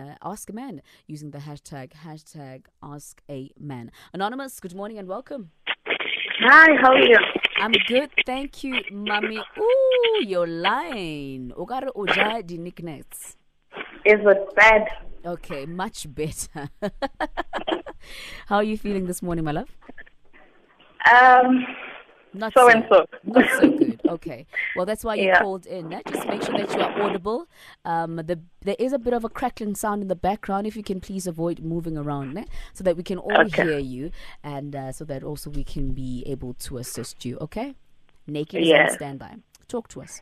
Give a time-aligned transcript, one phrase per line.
[0.00, 3.90] uh, Ask a Man using the hashtag hashtag Ask a Man.
[4.12, 5.50] Anonymous, good morning and welcome.
[6.42, 7.18] Hi, how are you?
[7.58, 9.38] I'm good, thank you, mommy.
[9.58, 11.52] Ooh, your line.
[11.56, 13.36] Ogare oja di nicknames.
[14.04, 14.88] Is it bad?
[15.26, 16.70] Okay, much better.
[18.46, 19.68] How are you feeling this morning, my love?
[21.12, 21.66] Um,
[22.32, 23.06] Not so and so.
[23.24, 23.96] Not so good.
[24.10, 24.44] Okay.
[24.74, 25.38] Well, that's why you Yeah.
[25.40, 25.92] called in.
[25.92, 26.00] eh?
[26.08, 27.46] Just make sure that you are audible.
[27.84, 30.66] Um, the, there is a bit of a crackling sound in the background.
[30.66, 32.44] If you can please avoid moving around, eh?
[32.72, 33.62] so that we can all Okay.
[33.62, 34.10] hear you,
[34.42, 37.38] and uh, so that also we can be able to assist you.
[37.40, 37.74] Okay.
[38.26, 38.84] Naked is Yeah.
[38.88, 39.34] on standby.
[39.68, 40.20] Talk to us.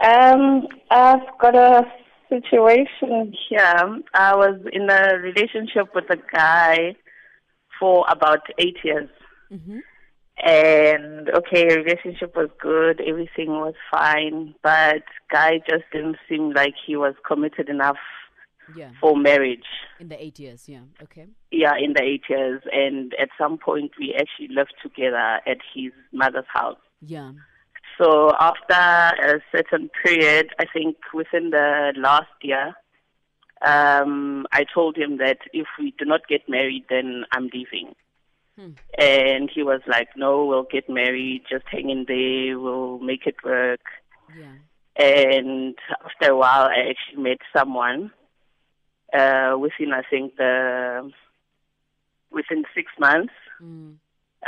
[0.00, 1.84] Um, I've got a
[2.28, 4.00] situation here.
[4.14, 6.96] I was in a relationship with a guy
[7.78, 9.08] for about eight years.
[9.52, 9.80] Mhm.
[10.42, 16.96] And okay, relationship was good, everything was fine, but guy just didn't seem like he
[16.96, 17.98] was committed enough
[18.74, 18.90] Yeah.
[19.00, 19.66] for marriage.
[19.98, 20.68] In the eight years.
[20.68, 20.84] Yeah.
[21.02, 21.26] Okay.
[21.50, 25.92] Yeah, in the eight years, and at some point we actually lived together at his
[26.12, 26.78] mother's house.
[27.02, 27.32] Yeah.
[27.98, 32.74] So after a certain period, I think within the last year,
[33.62, 37.94] um, I told him that if we do not get married, then I'm leaving.
[38.60, 38.72] Hmm.
[38.98, 41.44] And he was like, "No, we'll get married.
[41.48, 42.58] Just hang in there.
[42.58, 43.80] We'll make it work."
[44.36, 44.56] Yeah.
[44.96, 48.12] And after a while, I actually met someone.
[49.12, 51.10] Uh, within I think the
[52.30, 53.96] within six months, Mm.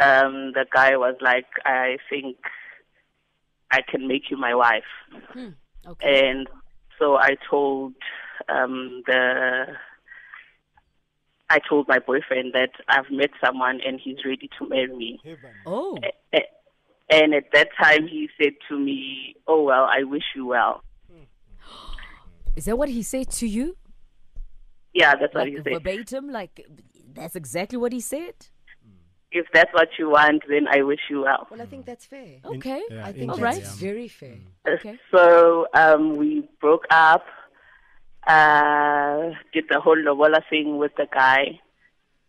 [0.00, 2.36] um, the guy was like, "I think
[3.70, 4.92] I can make you my wife."
[5.32, 5.50] Hmm.
[5.86, 6.30] Okay.
[6.30, 6.48] And
[6.98, 7.94] so I told
[8.48, 9.66] um, the
[11.54, 15.20] I told my boyfriend that I've met someone and he's ready to marry me.
[15.66, 15.98] oh.
[17.10, 20.82] And at that time, he said to me, "Oh well, I wish you well."
[22.56, 23.76] Is that what he said to you?
[24.94, 25.72] Yeah, that's what Like he said.
[25.74, 26.30] verbatim?
[26.30, 26.66] Like
[27.14, 28.34] that's exactly what he said?
[29.30, 31.46] If that's what you want, then I wish you well.
[31.50, 32.32] Well, I think that's fair.
[32.44, 32.82] Okay.
[32.90, 33.66] yeah, I think All that's right.
[33.88, 34.36] very fair.
[34.68, 34.98] Okay.
[35.14, 37.24] So um, we broke up.
[38.26, 41.58] Uh, did the whole lobola thing with the guy,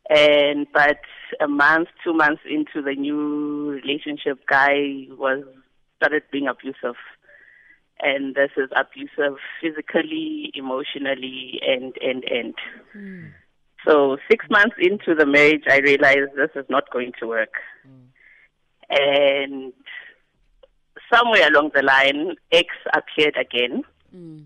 [0.09, 0.99] and but
[1.39, 5.43] a month, two months into the new relationship, guy was
[5.97, 6.95] started being abusive,
[7.99, 12.53] and this is abusive physically, emotionally, and and and.
[13.87, 17.53] So six months into the marriage, I realized this is not going to work,
[18.89, 19.73] and
[21.13, 23.83] somewhere along the line, X appeared again,
[24.15, 24.45] Mm.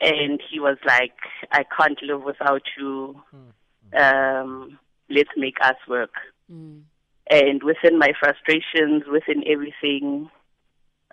[0.00, 1.16] And he was like,
[1.52, 3.22] "I can't live without you.
[3.96, 4.78] Um,
[5.08, 6.14] let's make us work."
[6.52, 6.82] Mm.
[7.30, 10.30] And within my frustrations, within everything,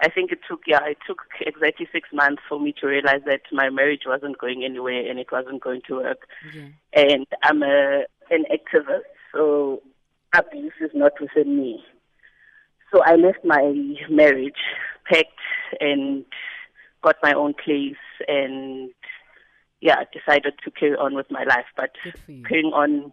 [0.01, 3.41] I think it took yeah, it took exactly six months for me to realize that
[3.51, 6.27] my marriage wasn't going anywhere and it wasn't going to work.
[6.53, 6.67] Yeah.
[6.93, 9.81] And I'm a an activist, so
[10.33, 11.83] abuse is not within me.
[12.91, 13.73] So I left my
[14.09, 14.61] marriage,
[15.09, 15.29] packed,
[15.79, 16.25] and
[17.03, 17.95] got my own place,
[18.27, 18.91] and
[19.81, 21.65] yeah, decided to carry on with my life.
[21.75, 22.43] But Good for you.
[22.43, 23.11] carrying on,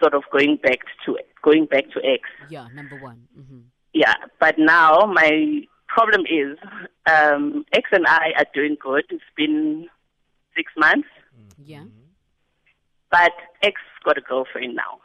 [0.00, 2.22] sort of going back to going back to X.
[2.48, 3.28] Yeah, number one.
[3.38, 3.58] Mm-hmm.
[3.92, 6.56] Yeah, but now my problem is
[7.10, 9.04] um, X and I are doing good.
[9.10, 9.88] It's been
[10.56, 11.08] six months,
[11.64, 11.84] Yeah.
[13.10, 13.32] but
[13.62, 15.00] X got a girlfriend now.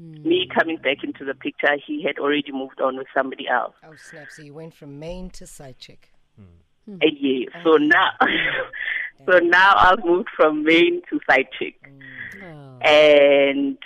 [0.00, 0.24] Mm.
[0.24, 3.74] Me coming back into the picture, he had already moved on with somebody else.
[3.86, 4.28] Oh, snap.
[4.30, 6.12] So you went from main to side chick.
[6.88, 7.46] A year.
[7.64, 8.10] So now,
[9.28, 11.74] so now I've moved from main to side chick,
[12.42, 12.78] Oh.
[12.82, 13.78] and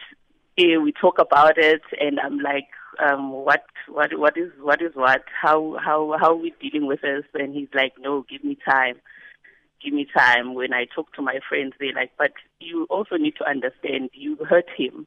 [0.59, 2.69] eh, we talk about it, and I'm like,
[2.99, 5.23] um, what, what, what is, what is what?
[5.41, 7.25] How, how, how are we dealing with this?
[7.35, 8.97] And he's like, no, give me time.
[9.83, 10.55] Give me time.
[10.55, 14.37] When I talk to my friends, they're like, but you also need to understand, you
[14.49, 15.07] hurt him.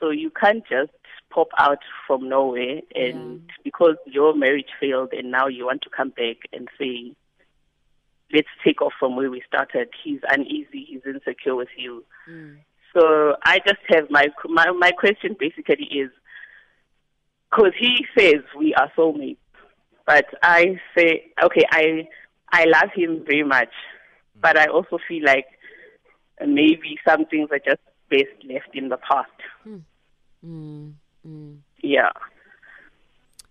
[0.00, 0.90] So you can't just
[1.34, 6.10] pop out from nowhere and because your marriage failed and now you want to come
[6.10, 7.12] back and say,
[8.32, 9.88] let's take off from where we started.
[10.02, 12.04] He's uneasy, he's insecure with you.
[12.30, 12.58] Mm.
[12.94, 16.10] So I just have my my my question basically is
[17.50, 19.38] because he says we are soulmates,
[20.06, 22.06] but I say okay, I
[22.52, 23.72] I love him very much,
[24.40, 25.46] but I also feel like
[26.40, 29.30] maybe some things are just best left in the past.
[29.66, 29.82] Mm.
[30.46, 30.92] Mm.
[31.82, 32.10] Yeah.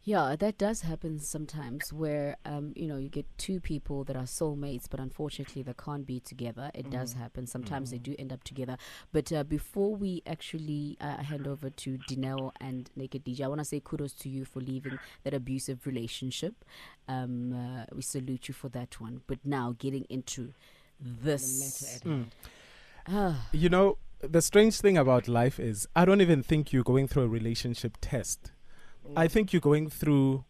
[0.06, 4.24] Yeah, that does happen sometimes where um, you know, you get two people that are
[4.24, 6.72] soulmates but unfortunately they can't be together.
[6.74, 7.48] It does happen.
[7.48, 8.76] Sometimes they do end up together.
[9.14, 13.60] But uh, before we actually uh, hand over to Dineo and Naked DJ, I want
[13.60, 16.66] to say kudos to you for leaving that abusive relationship.
[17.08, 19.22] Um, uh, we salute you for that one.
[19.26, 20.52] But now getting into
[21.00, 21.80] this.
[21.80, 22.32] The matter at hand.
[23.08, 23.98] Ah, You know,
[24.30, 27.98] the strange thing about life is I don't even think you're going through a relationship
[28.02, 28.52] test.
[29.18, 30.46] I think you're going through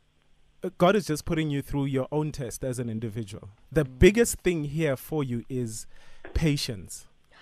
[0.64, 3.50] uh, God is just putting you through your own test as an individual.
[3.72, 5.88] The biggest thing here for you is
[6.34, 7.08] patience.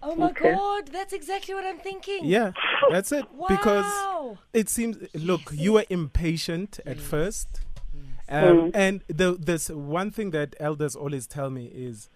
[0.00, 0.52] Oh my Okay.
[0.54, 2.20] God, that's exactly what I'm thinking.
[2.22, 2.52] Yeah,
[2.88, 3.24] that's it.
[3.48, 7.60] Because it seems look, you were impatient at first.
[7.92, 8.04] Yes.
[8.28, 8.70] Um, Mm.
[8.74, 12.08] And the, there's one thing that elders always tell me is,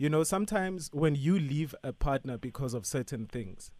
[0.00, 3.70] you know, sometimes when you leave a partner because of certain things,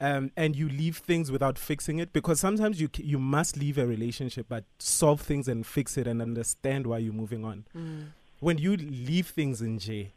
[0.00, 3.86] um, and you leave things without fixing it, because sometimes you you must leave a
[3.86, 7.64] relationship, but solve things and fix it and understand why you're moving on.
[7.76, 8.04] Mm.
[8.38, 10.12] When you leave things in J,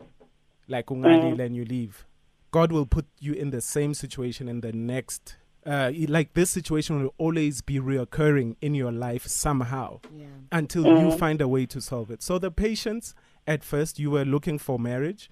[0.68, 2.06] like ungalile and you leave,
[2.52, 5.38] God will put you in the same situation in the next.
[5.66, 10.26] Uh, like this situation will always be reoccurring in your life somehow Yeah.
[10.52, 11.18] until you Mhm.
[11.18, 12.22] find a way to solve it.
[12.24, 13.14] So the patience
[13.48, 15.30] at first you were looking for marriage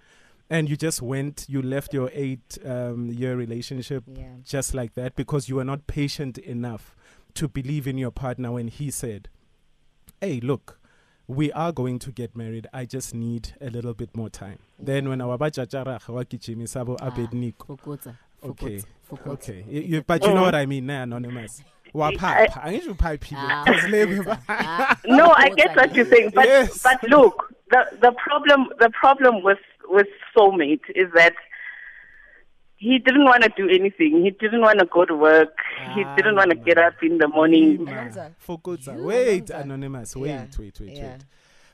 [0.50, 4.36] and you just went you left your 8 um, year relationship Yeah.
[4.44, 6.96] just like that because you were not patient enough
[7.36, 9.30] to believe in your partner when he said,
[10.20, 10.80] "Hey, look,
[11.28, 12.66] we are going to get married.
[12.74, 17.12] I just need a little bit more time." Then when our bajajara hawakijimi sabo Ah.
[17.12, 17.78] abedniko.
[17.78, 18.78] Fokotsa, Okay.
[18.80, 19.28] Fokotsa, Fokotsa.
[19.34, 19.66] Okay.
[19.70, 21.62] You, you, but you know what I mean, nah, anonymous.
[21.94, 22.48] Wapapa.
[22.64, 23.38] Angisho uphaphile.
[23.38, 24.40] Ah, 'Cause le- Fokotsa.
[24.50, 26.82] Ah, No, I get what you're saying, but Yes.
[26.84, 31.34] but look, the the problem the problem with with soulmate is that
[32.78, 34.24] he didn't want to do anything.
[34.24, 35.54] He didn't want to go to work.
[35.94, 37.76] he Ah, didn't want to get up in the morning.
[37.76, 38.32] Ima, Anonza.
[38.48, 38.96] Fokotsa.
[39.04, 40.16] Wait, anonymous.
[40.16, 40.46] Wait, Yeah.
[40.58, 41.12] wait, wait, Yeah.
[41.12, 41.26] wait.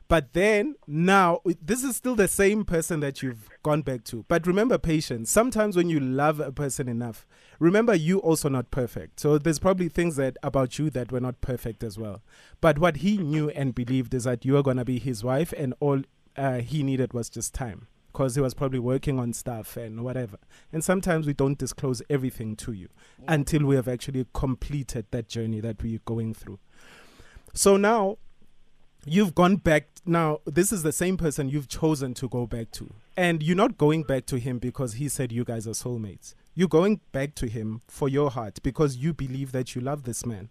[0.08, 4.24] But then now this is still the same person that you've gone back to.
[4.28, 5.32] But remember patience.
[5.32, 7.26] Sometimes when you love a person enough,
[7.60, 9.20] remember you also not perfect.
[9.20, 12.22] So there's probably things that about you that were not perfect as well.
[12.62, 15.74] But what he knew and believed is that you are gonna be his wife, and
[15.80, 16.02] all
[16.38, 17.88] uh, he needed was just time.
[18.12, 20.38] Because he was probably working on stuff and whatever.
[20.72, 22.88] And sometimes we don't disclose everything to you
[23.28, 26.60] until we have actually completed that journey that we're going through.
[27.54, 28.18] So now
[29.06, 32.94] you've gone back now this is the same person you've chosen to go back to.
[33.18, 36.34] And you're not going back to him because he said you guys are soulmates.
[36.54, 40.26] You're going back to him for your heart because you believe that you love this
[40.26, 40.50] man.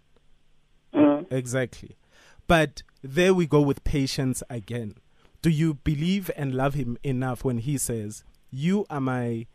[0.95, 1.31] Mm.
[1.33, 1.97] exactly.
[2.47, 4.95] But there we go with patience again.
[5.43, 9.47] Do you believe and love him enough when he says you are my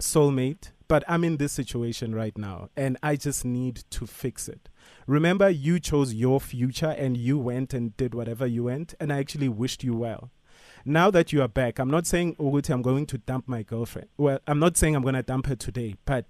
[0.00, 4.68] soulmate but i'm in this situation right now and i just need to fix it.
[5.06, 9.18] Remember you chose your future and you went and did whatever you went and i
[9.18, 10.30] actually wished you well.
[10.84, 14.08] Now that you are back i'm not saying Uguti, i'm going to dump my girlfriend.
[14.16, 16.26] Well i'm not saying i'm going to dump her today but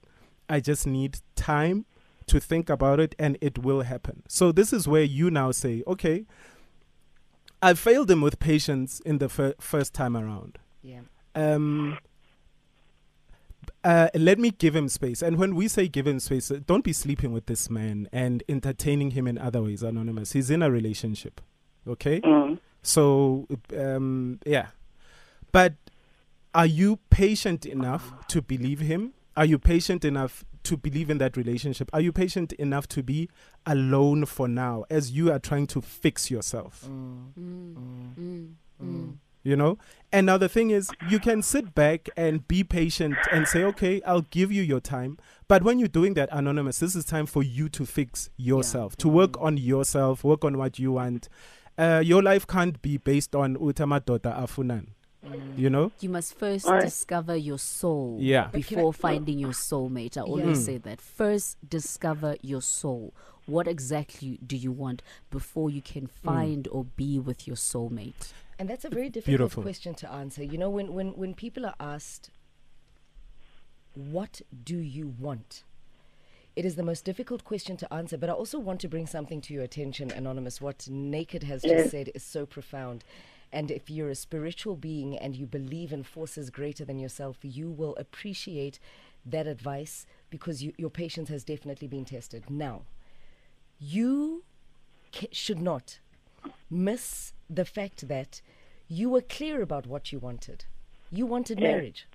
[0.49, 1.87] i just need time
[2.27, 4.23] to think about it and it will happen.
[4.29, 6.27] So this is where you now say okay
[7.63, 10.59] i failed him with patience in the fir- first time around.
[10.83, 11.01] Yeah.
[11.35, 11.99] um
[13.85, 15.23] uh, let me give him space.
[15.23, 18.43] And when we say give him space, uh, don't be sleeping with this man and
[18.49, 20.33] entertaining him in other ways, anonymous.
[20.33, 21.41] He's in a relationship.
[21.87, 22.21] Okay?
[22.23, 22.59] Mm.
[22.83, 23.47] So,
[23.79, 24.69] um, yeah.
[25.53, 25.75] But
[26.55, 29.13] are you patient enough to believe him?
[29.37, 31.91] Are you patient enough to believe in that relationship?
[31.93, 33.29] Are you patient enough to be
[33.67, 36.87] alone for now as you are trying to fix yourself?
[36.89, 37.33] Mm.
[37.39, 38.15] Mm, Mm.
[38.19, 38.49] mm,
[38.83, 38.87] Mm.
[38.87, 39.15] mm.
[39.45, 39.79] You know
[40.11, 44.01] and now the thing is you can sit back and be patient and say okay
[44.07, 45.17] i'll give you your time
[45.49, 49.09] but when you're doing that anonymous this is time for you to fix yourself to
[49.09, 51.29] work on yourself work on what you want
[51.79, 54.87] uh, your life can't be based on utama utamadota afunan
[55.27, 55.59] Mm.
[55.59, 56.85] you know You must first Alright.
[56.85, 58.49] discover your soul Yeah.
[58.53, 60.19] But I- before finding your soulmate.
[60.19, 60.65] I always Mm.
[60.67, 61.01] say that.
[61.01, 63.15] First, discover your soul.
[63.47, 68.33] What exactly do you want before you can find or be with your soulmate?
[68.59, 69.63] And that's a very difficult Beautiful.
[69.63, 70.43] question to answer.
[70.45, 72.31] You know, when, when, when people are asked,
[73.95, 75.65] What do you want?
[76.57, 79.41] It is the most difficult question to answer, but I also want to bring something
[79.43, 80.61] to your attention, Anonymous.
[80.61, 81.91] What Naked has just Yes.
[81.91, 83.05] said is so profound.
[83.53, 87.71] And if you're a spiritual being and you believe in forces greater than yourself, you
[87.71, 88.79] will appreciate
[89.27, 92.49] that advice because you, your patience has definitely been tested.
[92.51, 92.83] Now,
[93.81, 94.45] you
[95.13, 95.99] ca- should not
[96.71, 98.41] miss the fact that
[98.89, 100.65] you were clear about what you wanted.
[101.11, 101.69] You wanted Yeah.
[101.69, 102.07] marriage.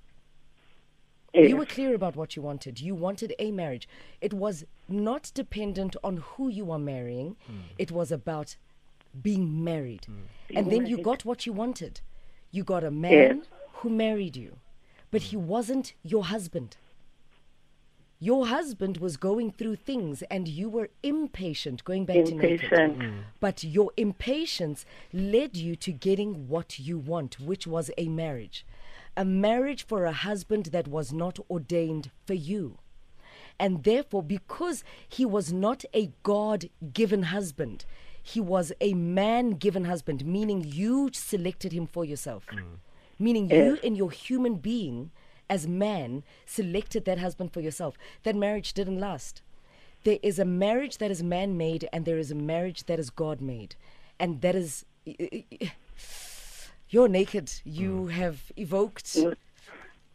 [1.34, 1.50] Yes.
[1.50, 2.82] You were clear about what you wanted.
[2.82, 3.88] You wanted a marriage.
[4.20, 7.60] It was not dependent on who you are marrying, hmm.
[7.78, 8.56] it was about
[9.22, 10.06] being married.
[10.06, 10.58] Hmm.
[10.58, 12.02] And then you got what you wanted.
[12.52, 13.44] You got a man
[13.74, 14.58] who married you,
[15.12, 16.78] but he wasn't your husband.
[18.22, 22.64] Your husband was going through things and you were impatient, going back to naked.
[22.64, 23.00] Impatient.
[23.00, 23.14] Mm.
[23.40, 28.66] But your impatience led you to getting what you want, which was a marriage.
[29.20, 32.78] a marriage for a husband that was not ordained for you.
[33.60, 37.84] And therefore, because he was not a God given husband,
[38.24, 42.46] he was a man given husband, meaning you selected him for yourself.
[42.48, 42.78] Mm.
[43.18, 45.12] Meaning you, in your human being,
[45.50, 47.98] as man, selected that husband for yourself.
[48.24, 49.42] That marriage didn't last.
[50.04, 53.10] There is a marriage that is man made, and there is a marriage that is
[53.10, 53.76] God made.
[54.20, 54.86] And that is.
[56.90, 57.52] You're naked.
[57.66, 59.16] You have evoked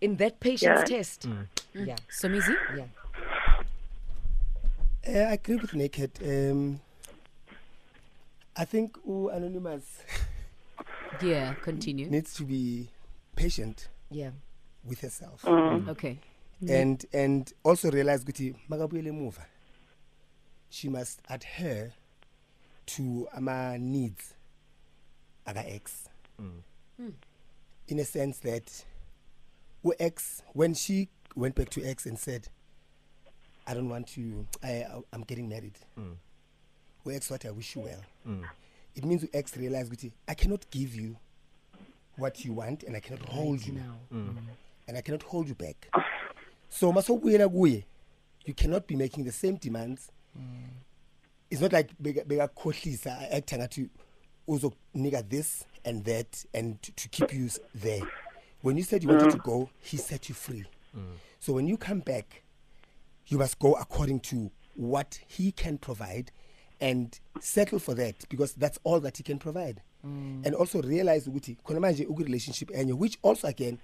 [0.01, 0.97] in that patient's Yeah.
[0.97, 1.27] test.
[1.75, 1.97] Yeah.
[2.09, 2.55] So, Mizi?
[2.77, 2.87] Yeah.
[5.07, 6.13] Uh, I agree with Naked.
[6.25, 6.81] Um,
[8.57, 10.03] I think Anonymous
[11.21, 12.09] Yeah, continue.
[12.09, 12.89] needs to be
[13.37, 14.31] patient Yeah.
[14.87, 15.43] With herself.
[15.43, 15.89] Mm.
[15.89, 16.19] Okay.
[16.63, 16.71] Mm.
[16.71, 19.47] and and also realize ukuthi makabuyele emuva
[20.71, 21.93] she must adhere
[22.87, 24.35] to ama needs
[25.45, 26.63] aka ex mm.
[26.99, 27.13] mm.
[27.89, 28.87] in a sense that
[29.99, 32.49] ex when she went back to ex and said
[33.67, 35.79] i don't want to i i'm getting married.
[37.07, 38.41] Ex what i wish you well.
[38.95, 41.17] It means ex realize ukuthi i cannot give you
[42.17, 43.75] what you want and i cannot hold you.
[43.75, 43.99] Now.
[44.87, 45.89] And I cannot hold you back.
[46.69, 47.85] So masokubuyela kuye,
[48.45, 50.11] you cannot be making the same demands.
[51.51, 53.89] It's not like beka bekakhohlisa act ngathi
[54.49, 58.03] uzokunika this and that and to, keep you there.
[58.63, 60.65] When you said you wanted to go, he set you free.
[61.41, 62.43] So when you come back,
[63.27, 66.31] you must go according to what he can provide
[66.81, 69.83] and settle for that because that's all that he can provide.
[70.03, 73.79] And also realize ukuthi khona manje uku relationship enye which also again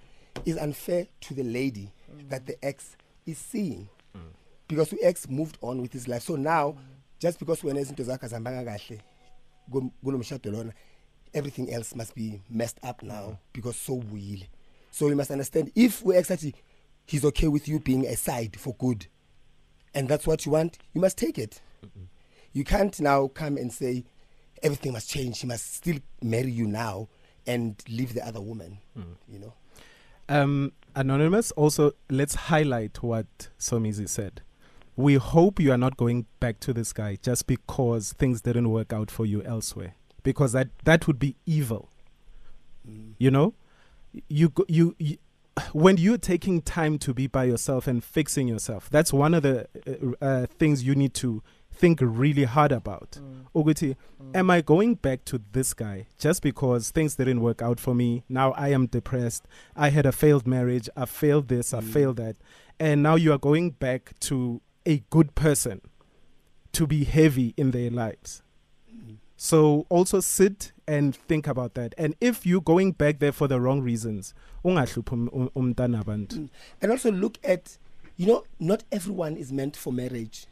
[0.45, 1.91] is unfair to the lady
[2.29, 2.95] that the ex
[3.25, 3.87] is seeing.
[4.67, 6.23] Because the ex moved on with his life.
[6.23, 6.75] So now
[7.19, 8.99] just because wena izinto zakhe azihambanga kahle
[9.71, 10.73] kum- kulo mshado lona
[11.33, 14.47] everything else must be messed up now because so uyile.
[14.91, 16.53] So you must understand if we ex athi
[17.05, 19.07] he's okay with you being aside for good
[19.93, 21.61] and that's what you want, you must take it.
[22.53, 24.05] You can't now come and say
[24.63, 25.39] everything must change.
[25.39, 27.09] He must still marry you now
[27.45, 28.77] and leave the other woman.
[28.97, 29.03] Mm.
[29.27, 29.53] You know.
[30.31, 34.41] Um, Anonymous, also, let's highlight what Somizi said.
[34.95, 38.93] We hope you are not going back to this guy just because things didn't work
[38.93, 39.95] out for you elsewhere.
[40.23, 41.89] Because that, that would be evil.
[43.17, 43.53] You know?
[44.29, 45.17] You, go- you, you,
[45.73, 49.67] when you're taking time to be by yourself and fixing yourself, that's one of the
[50.21, 53.17] uh, uh, things you need to think really hard about.
[53.19, 53.45] Mm.
[53.55, 54.35] Ukuthi, mm.
[54.35, 58.23] am I going back to this guy just because things didn't work out for me?
[58.29, 59.47] Now I am depressed.
[59.75, 60.89] I had a failed marriage.
[60.95, 61.73] I failed this.
[61.73, 61.91] I mm.
[61.91, 62.35] failed that.
[62.79, 65.81] And now you are going back to a good person
[66.73, 68.43] to be heavy in their lives.
[69.43, 71.95] So also sit and think about that.
[71.97, 75.71] And if you're going back there for the wrong reasons, um- um-
[76.79, 77.79] And also look at,
[78.17, 80.45] you know, not everyone is meant for marriage.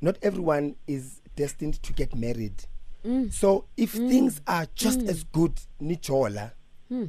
[0.00, 2.64] Not everyone is destined to get married.
[3.04, 3.32] Mm.
[3.32, 4.08] So if mm.
[4.08, 5.08] things are just mm.
[5.08, 6.52] as good, nichola,
[6.88, 7.06] hmm.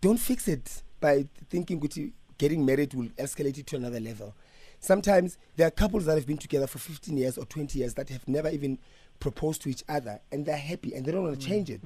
[0.00, 4.34] don't fix it by thinking ukuthi getting married will escalate it to another level.
[4.80, 8.08] Sometimes there are couples that have been together for 15 years or 20 years that
[8.10, 8.78] have never even
[9.18, 11.80] proposed to each other and they're happy and they don't want to change it.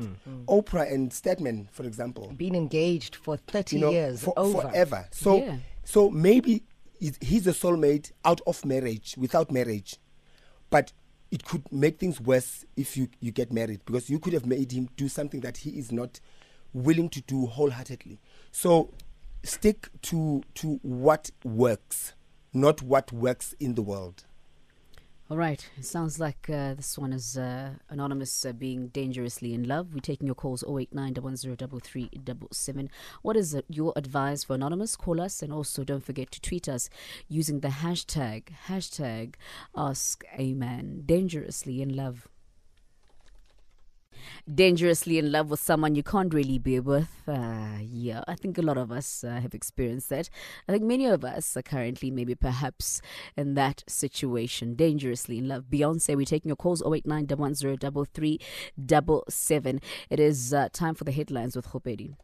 [0.46, 4.22] Oprah and Stedman, for example, Been engaged for 30 you know, years.
[4.22, 4.62] for, over.
[4.62, 5.08] forever.
[5.10, 5.56] So, Yeah.
[5.84, 6.64] so maybe
[7.00, 9.96] he's- he's a soulmate out of marriage, without marriage,
[10.72, 10.90] but
[11.30, 14.72] it could make things worse if you you get married because you could have made
[14.72, 16.18] him do something that he is not
[16.72, 18.18] willing to do wholeheartedly.
[18.50, 18.90] So,
[19.44, 22.14] stick to to what works,
[22.52, 24.24] not what works in the world.
[25.30, 25.66] All right.
[25.78, 29.94] It sounds like uh, this one is uh, anonymous uh, being dangerously in love.
[29.94, 32.90] We're taking your calls 089 110
[33.22, 34.94] What is uh, your advice for anonymous?
[34.94, 36.90] Call us and also don't forget to tweet us
[37.28, 39.36] using the hashtag hashtag
[39.74, 41.04] Ask a Man.
[41.06, 42.28] Dangerously in love.
[44.52, 47.22] Dangerously in love with someone you can't really be with.
[47.26, 50.28] Uh, yeah, I think a lot of us uh, have experienced that.
[50.68, 53.00] I think many of us are currently, maybe perhaps,
[53.36, 54.74] in that situation.
[54.74, 55.64] Dangerously in love.
[55.70, 59.78] Beyonce, we're taking your calls 089 110
[60.10, 62.14] It is uh, time for the headlines with Khopedi.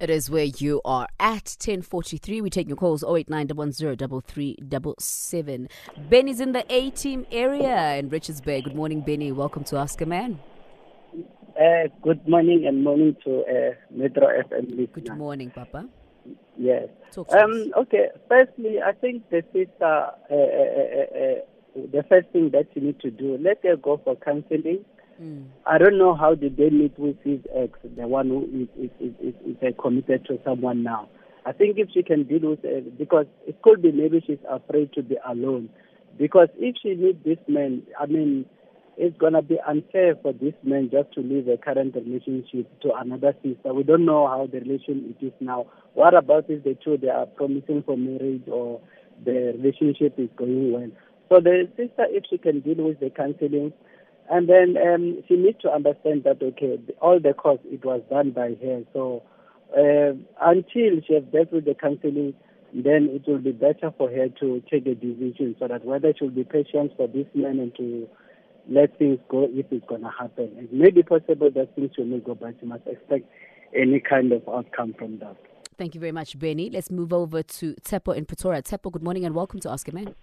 [0.00, 2.40] It is where you are at 1043.
[2.40, 5.68] We take your calls 089 110
[6.10, 8.60] Benny's in the A team area in Richards Bay.
[8.60, 9.30] Good morning, Benny.
[9.30, 10.40] Welcome to Ask a Man.
[11.56, 14.86] Uh, good morning and morning to uh, Metro FM listener.
[14.94, 15.88] Good morning, Papa.
[16.58, 16.88] Yes.
[17.12, 17.42] Talk to us.
[17.44, 18.08] Um, okay.
[18.28, 21.38] Firstly, I think the sister, uh, uh, uh, uh,
[21.92, 24.84] the first thing that you need to do, let her go for counseling
[25.20, 25.46] Mm.
[25.66, 29.12] I don't know how did they meet with his ex, the one who is, is,
[29.20, 31.08] is, is, is committed to someone now.
[31.46, 34.92] I think if she can deal with it, because it could be maybe she's afraid
[34.94, 35.68] to be alone.
[36.18, 38.46] Because if she meets this man, I mean,
[38.96, 43.34] it's gonna be unfair for this man just to leave a current relationship to another
[43.42, 43.74] sister.
[43.74, 45.66] We don't know how the relation it is now.
[45.94, 48.80] What about if the two they are promising for marriage or
[49.24, 50.90] the relationship is going well?
[51.28, 53.72] So the sister, if she can deal with the counseling,
[54.30, 58.30] and then um, she needs to understand that okay, all the cost it was done
[58.30, 58.82] by her.
[58.92, 59.22] So
[59.76, 62.34] uh, until she has dealt with the counseling,
[62.72, 66.24] then it will be better for her to take a decision so that whether she
[66.24, 68.08] will be patient for this man and to
[68.68, 70.50] let things go if it's going to happen.
[70.56, 73.28] It may be possible that things will not go, but you must expect
[73.76, 75.36] any kind of outcome from that.
[75.76, 76.70] Thank you very much, Benny.
[76.70, 78.62] Let's move over to Tsepo in Pretoria.
[78.62, 80.14] Tsepo, good morning and welcome to Ask a Man.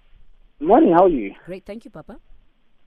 [0.59, 1.33] Morning, how are you?
[1.45, 2.17] Great, thank you, Papa.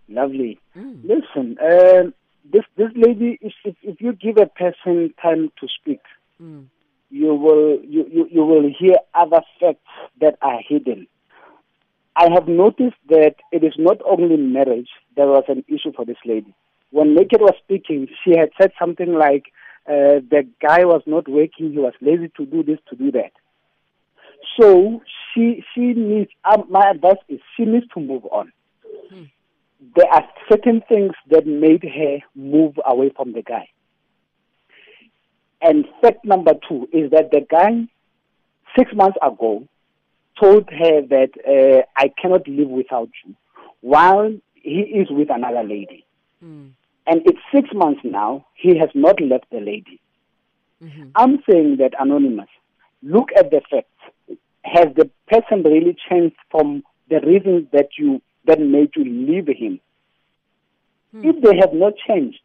[0.08, 0.58] Lovely.
[1.02, 2.14] Listen, um,
[2.52, 6.00] this this lady, if, if if you give a person time to speak,
[6.42, 6.66] Mm.
[7.10, 9.86] you will you, you you will hear other facts
[10.20, 11.06] that are hidden.
[12.16, 16.16] I have noticed that it is not only marriage that was an issue for this
[16.24, 16.54] lady.
[16.90, 19.44] When Naked was speaking, she had said something like,
[19.88, 23.32] uh, "The guy was not working; he was lazy to do this, to do that."
[24.60, 25.00] So
[25.32, 26.30] she she needs.
[26.44, 28.52] Um, my advice is she needs to move on.
[29.96, 33.68] There are certain things that made her move away from the guy.
[35.60, 37.86] And fact number two is that the guy,
[38.76, 39.66] six months ago,
[40.40, 43.34] told her that uh, I cannot live without you,
[43.80, 46.04] while he is with another lady.
[47.06, 50.00] And it's six months now, he has not left the lady.
[51.14, 52.48] I'm saying that, Anonymous,
[53.02, 54.38] look at the facts.
[54.64, 59.80] Has the person really changed from the reasons that you that made you leave him?
[61.12, 61.24] Hmm.
[61.24, 62.40] If they have not changed,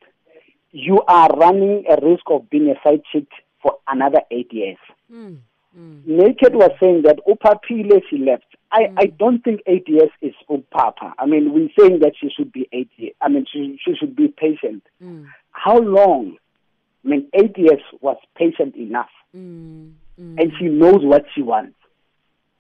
[0.72, 3.28] you are running a risk of being a side chick
[3.62, 4.78] for another eight years.
[5.12, 5.36] Hmm.
[5.76, 6.00] Hmm.
[6.06, 8.46] Naked was saying that Upapile she left.
[8.72, 11.14] I, I don't think eight years is Upapa.
[11.18, 13.16] I mean, we're saying that she should be eight years.
[13.20, 14.84] I mean, she, she should be patient.
[15.52, 16.38] How long?
[17.04, 19.10] I mean, eight years was patient enough.
[20.38, 21.76] And she knows what she wants.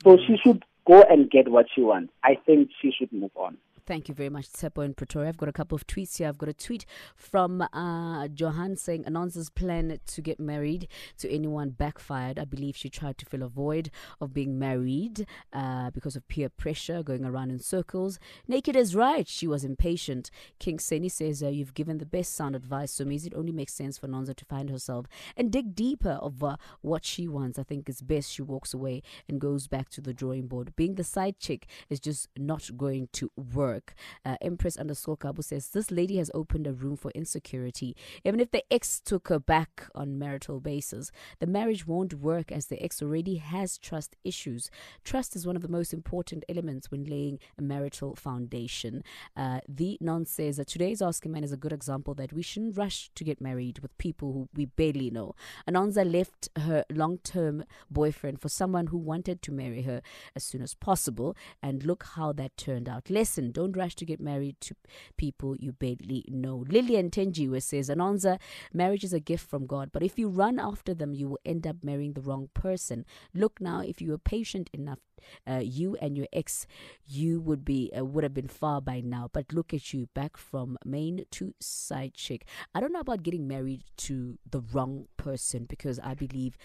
[0.03, 2.12] So she should go and get what she wants.
[2.23, 3.58] I think she should move on.
[3.89, 5.30] Thank you very much, Tsepo in Pretoria.
[5.30, 6.28] I've got a couple of tweets here.
[6.28, 11.71] I've got a tweet from uh, Johan saying Anonza's plan to get married to anyone
[11.71, 12.38] backfired.
[12.38, 13.89] I believe she tried to fill a void
[14.21, 18.19] of being married uh, because of peer pressure, going around in circles.
[18.47, 19.28] Naked is right.
[19.28, 20.30] She was impatient.
[20.60, 23.97] King Seni says uh, you've given the best sound advice, so it only makes sense
[23.97, 27.58] for Nonza to find herself and dig deeper of uh, what she wants.
[27.58, 30.75] I think it's best she walks away and goes back to the drawing board.
[30.75, 33.78] Being the side chick is just not going to work.
[34.25, 37.95] Uh, Empress underscore Kabu says this lady has opened a room for insecurity.
[38.23, 42.67] Even if the ex took her back on marital basis, the marriage won't work as
[42.67, 44.69] the ex already has trust issues.
[45.03, 49.03] Trust is one of the most important elements when laying a marital foundation.
[49.35, 52.41] Uh, the non says that today's Ask a Man is a good example that we
[52.41, 55.35] shouldn't rush to get married with people who we barely know.
[55.67, 60.01] Anonza left her long term boyfriend for someone who wanted to marry her
[60.35, 63.09] as soon as possible, and look how that turned out.
[63.09, 64.75] Lesson don't rush to get married to
[65.17, 66.65] people you barely know.
[66.69, 68.39] Lillian Tenjiwe says, Anonza,
[68.73, 71.65] marriage is a gift from God, but if you run after them, you will end
[71.65, 73.05] up marrying the wrong person.
[73.34, 74.99] Look now, if you were patient enough,
[75.47, 76.65] uh, you and your ex,
[77.05, 79.29] you would be uh, would have been far by now.
[79.32, 82.45] But look at you, back from main to side chick.
[82.73, 86.58] I don't know about getting married to the wrong person because I believe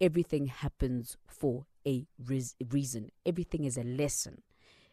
[0.00, 2.06] everything happens for a
[2.70, 3.10] reason.
[3.24, 4.42] Everything is a lesson.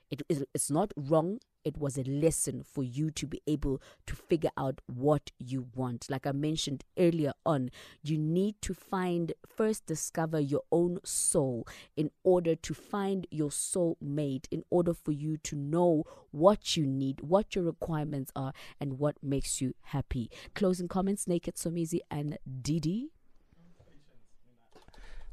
[0.10, 1.40] It is it's not wrong.
[1.66, 6.10] It was a lesson for you to be able to figure out what you want.
[6.10, 7.70] Like I mentioned earlier on,
[8.02, 11.68] you need to find first discover your own soul
[11.98, 16.86] in order to find your soul mate, in order for you to know what you
[16.86, 20.32] need, what your requirements are, and what makes you happy.
[20.56, 23.10] Closing comments, Naked Somizi and Didi.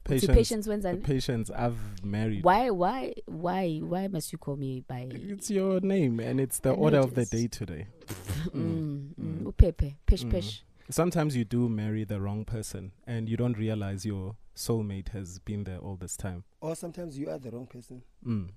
[0.06, 1.50] Patience, patience wins and- patience.
[1.50, 2.44] I've married.
[2.44, 6.70] Why, why, why, why must you call me by It's your name, and it's the
[6.70, 7.88] I know order it of the day today.
[8.54, 10.30] mm, mm, upepe, pish Mm.
[10.30, 10.62] pish?
[10.90, 15.64] Sometimes you do marry the wrong person, and you don't realize your soulmate has been
[15.64, 16.44] there all this time.
[16.60, 18.02] Or sometimes you are the wrong person.
[18.24, 18.50] Mm.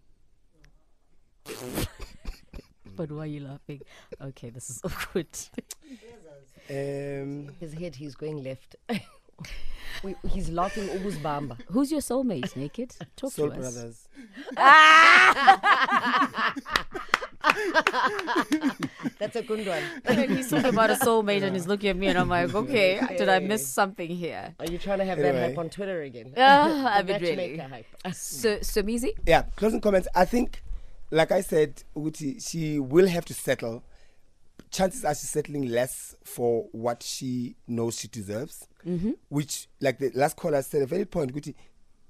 [2.95, 3.81] But why are you laughing?
[4.21, 5.27] Okay, this is awkward.
[6.69, 8.75] Um, His head, he's going left.
[10.03, 11.57] we, he's laughing ubuzbamba.
[11.67, 12.95] Who's your soulmate, Naked?
[13.15, 13.73] Talk Soul to us.
[13.73, 14.07] Brothers.
[19.19, 19.83] That's a good one.
[20.29, 23.29] He's talking about a soulmate and he's looking at me and I'm like, okay, did
[23.29, 24.53] I miss something here?
[24.59, 25.49] Are you trying to have that Anyway.
[25.49, 26.33] hype on Twitter again?
[26.37, 27.35] Uh, I The mean, really.
[27.57, 27.67] matchmaker
[28.03, 28.13] hype.
[28.15, 29.11] So, so Mizi?
[29.25, 30.63] yeah closing comments i think
[31.11, 33.83] like i said Uti, she will have to settle
[34.71, 39.11] chances are she's settling less for what she knows she deserves mm-hmm.
[39.29, 41.55] which like the last caller said a very point Uti,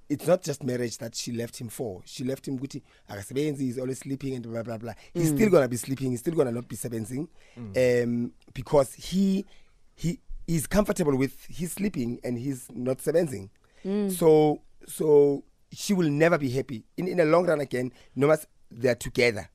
[0.10, 2.02] it's not just marriage that she left him for.
[2.06, 4.94] She left him Uti, akasebenzi he's always sleeping and blah blah blah.
[5.14, 9.46] He's still gonna be sleeping he's still gonna not be sebenzing um, because he
[9.96, 13.50] he is comfortable with his sleeping and he's not sebenzing
[14.12, 16.84] so so she will never be happy.
[16.98, 19.50] In in the long run again no matter they're together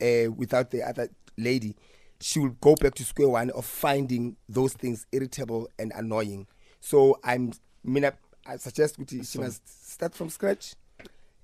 [0.00, 1.76] uh, without the other lady
[2.20, 6.46] she will go back to square one of finding those things irritable and annoying
[6.80, 7.52] so i'm
[7.84, 8.12] mina
[8.46, 10.74] i suggest ukuthi she must start from scratch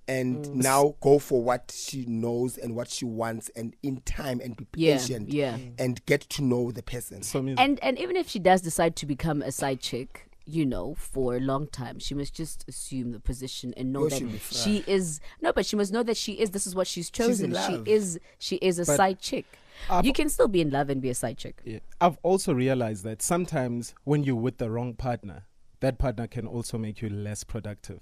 [0.09, 4.57] and now go for what she knows and what she wants and in time and
[4.57, 5.57] be Yeah, patient yeah.
[5.79, 9.07] and get to know the person So And and even if she does decide to
[9.07, 13.21] become a side chick, you know, for a long time, she must just assume the
[13.21, 14.63] position and know Oh, that she'll be fine.
[14.65, 16.51] she is no, but she must know that she is.
[16.51, 17.55] This is what she's in chosen.
[17.55, 18.19] she is.
[18.41, 19.47] She is a But side chick.
[19.91, 21.61] I've- you can still be in love and be a side chick.
[21.65, 21.79] Yeah.
[22.01, 25.45] I've also realized that sometimes when you're with the wrong partner,
[25.81, 28.01] that partner can also make you less productive.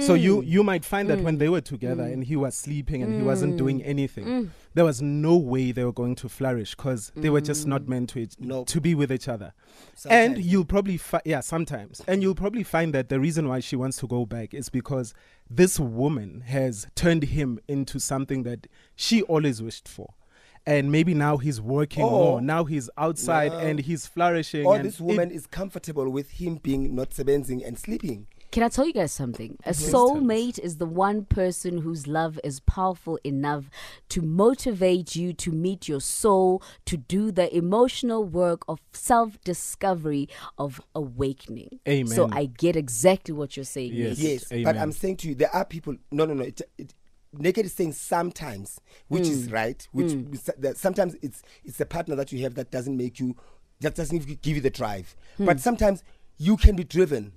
[0.00, 0.46] So you mm.
[0.46, 1.24] you might find that mm.
[1.24, 2.12] when they were together mm.
[2.12, 5.92] and he was sleeping and he wasn't doing anything, there was no way they were
[5.92, 8.66] going to flourish because they were just not meant to each, Nope.
[8.68, 9.52] to be with each other.
[10.08, 13.76] And you'll probably fi- yeah sometimes, and you'll probably find that the reason why she
[13.76, 15.12] wants to go back is because
[15.50, 20.14] this woman has turned him into something that she always wished for.
[20.66, 22.40] And maybe now he's working Or- more.
[22.40, 23.58] Now he's outside No.
[23.58, 24.64] and he's flourishing.
[24.66, 28.68] or and this woman is comfortable with him being not sebenzing and sleeping Can I
[28.68, 29.56] tell you guys something?
[29.64, 30.12] A Please tell us.
[30.12, 33.64] soulmate is the one person whose love is powerful enough
[34.10, 40.28] to motivate you to meet your soul, to do the emotional work of self discovery,
[40.58, 41.80] of awakening.
[41.88, 42.06] Amen.
[42.14, 43.94] So I get exactly what you're saying.
[43.94, 44.18] Yes.
[44.18, 44.32] Nikki.
[44.32, 45.96] Yes, but I'm saying to you, there are people.
[46.10, 46.44] No, no, no.
[46.44, 46.92] It, it,
[47.32, 49.54] Naked is saying sometimes, which is hmm.
[49.54, 49.88] right.
[49.92, 50.34] Which hmm.
[50.58, 53.36] that sometimes it's it's a partner that you have that doesn't make you,
[53.80, 55.16] that doesn't give you- the drive.
[55.38, 55.46] Hmm.
[55.46, 56.02] But sometimes
[56.38, 57.32] you can be driven.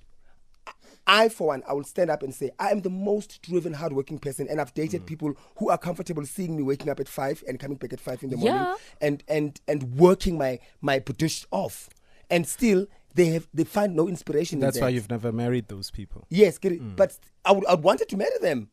[1.08, 4.17] I, for one, I will stand up and say I am the most driven, hardworking
[4.17, 7.60] person, and I've dated people who are comfortable seeing me waking up at five and
[7.60, 8.75] coming back at five in the morning, Yeah.
[9.01, 11.89] and and and working my my produce off,
[12.29, 14.58] and still they have they find no inspiration.
[14.58, 16.25] in That's why you've never married those people.
[16.29, 16.95] Yes, get it.
[16.95, 18.69] But I would, I wanted to marry them.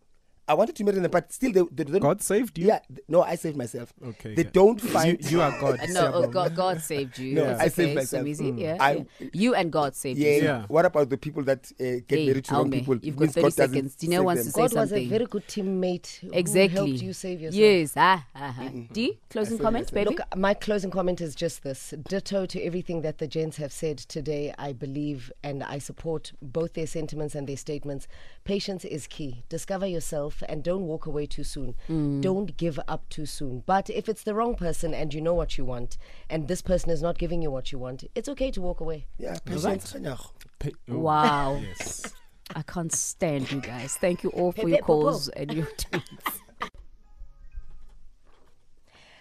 [0.49, 2.01] I wanted to marry them, but still they, they don't.
[2.01, 2.67] God saved you.
[2.67, 3.93] Yeah, th- no, I saved myself.
[4.05, 4.51] Okay, They yeah.
[4.53, 5.31] don't You, find.
[5.31, 5.81] you are God.
[5.91, 7.35] No, oh, God, God saved you.
[7.39, 8.23] No, It's I saved okay, myself.
[8.23, 8.51] So easy.
[8.53, 8.59] Mm.
[8.61, 9.29] Yeah, I- yeah.
[9.33, 10.31] You and God saved yeah.
[10.37, 10.43] you.
[10.43, 10.65] Yeah.
[10.69, 12.97] What about the people that uh, get Hey, married to wrong people?
[13.03, 13.95] you've got 30 God doesn't seconds.
[13.97, 14.47] Dina save wants them.
[14.49, 16.69] to say God was a very good teammate who Exactly.
[16.77, 17.61] helped you save yourself.
[17.61, 17.93] Yes.
[17.97, 18.71] Ah, ah, ah.
[18.93, 20.11] D, closing saved comments, baby.
[20.11, 21.95] Look, my closing comment is just this.
[22.09, 24.53] Ditto to everything that the gents have said today.
[24.59, 28.09] I believe and I support both their sentiments and their statements.
[28.45, 29.45] Patience is key.
[29.49, 31.75] Discover yourself and don't walk away too soon.
[31.87, 32.21] Hmm.
[32.21, 33.63] Don't give up too soon.
[33.67, 35.97] But if it's the wrong person and you know what you want
[36.29, 39.07] and this person is not giving you what you want, it's okay to walk away.
[39.19, 39.95] Yeah, patience.
[39.95, 40.19] Right.
[40.59, 41.61] Pa- oh, Wow.
[41.63, 42.13] Yes.
[42.57, 43.95] I can't stand you guys.
[43.97, 46.41] Thank you all for your calls and your tweets.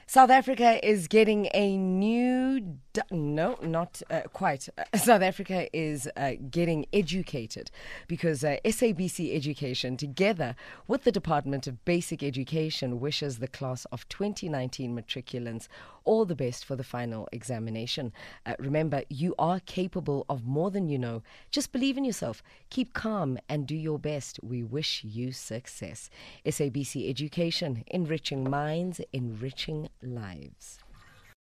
[0.07, 2.79] South Africa is getting a new.
[3.09, 4.67] No, not uh, quite.
[4.77, 7.71] Uh, South Africa is uh, getting educated
[8.07, 10.55] because uh, SABC Education, together
[10.87, 15.69] with the Department of Basic Education, wishes the class of 2019 matriculants
[16.03, 18.11] all the best for the final examination.
[18.45, 21.23] Uh, remember, you are capable of more than you know.
[21.49, 24.37] Just believe in yourself, keep calm, and do your best.
[24.43, 26.09] We wish you success.
[26.45, 30.80] SABC Education, enriching minds, enriching lives.